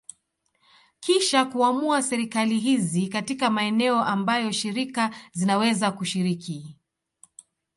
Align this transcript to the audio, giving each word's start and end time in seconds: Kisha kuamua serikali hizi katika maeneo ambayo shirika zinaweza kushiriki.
Kisha 0.99 1.45
kuamua 1.45 2.01
serikali 2.03 2.59
hizi 2.59 3.07
katika 3.07 3.49
maeneo 3.49 3.99
ambayo 3.99 4.51
shirika 4.51 5.15
zinaweza 5.33 5.91
kushiriki. 5.91 6.77